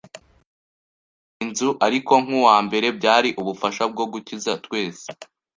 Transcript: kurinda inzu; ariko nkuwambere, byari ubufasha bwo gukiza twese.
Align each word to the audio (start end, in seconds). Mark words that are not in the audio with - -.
kurinda 0.03 1.39
inzu; 1.45 1.69
ariko 1.87 2.13
nkuwambere, 2.23 2.87
byari 2.99 3.29
ubufasha 3.41 3.83
bwo 3.91 4.05
gukiza 4.11 4.51
twese. 4.65 5.07